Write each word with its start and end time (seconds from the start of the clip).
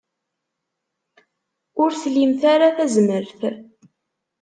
Ur 1.81 1.89
tlimt 2.01 2.41
ara 2.53 2.75
tazmert. 2.75 3.39